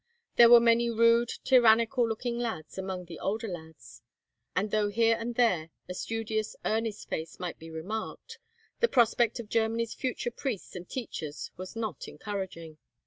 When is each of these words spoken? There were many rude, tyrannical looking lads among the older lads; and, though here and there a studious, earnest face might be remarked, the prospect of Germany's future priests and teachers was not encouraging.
There 0.35 0.49
were 0.49 0.59
many 0.59 0.89
rude, 0.89 1.29
tyrannical 1.43 2.09
looking 2.09 2.39
lads 2.39 2.75
among 2.75 3.05
the 3.05 3.19
older 3.19 3.47
lads; 3.47 4.01
and, 4.55 4.71
though 4.71 4.89
here 4.89 5.15
and 5.15 5.35
there 5.35 5.69
a 5.87 5.93
studious, 5.93 6.55
earnest 6.65 7.07
face 7.07 7.39
might 7.39 7.59
be 7.59 7.69
remarked, 7.69 8.39
the 8.79 8.87
prospect 8.87 9.39
of 9.39 9.47
Germany's 9.47 9.93
future 9.93 10.31
priests 10.31 10.75
and 10.75 10.89
teachers 10.89 11.51
was 11.55 11.75
not 11.75 12.07
encouraging. 12.07 12.79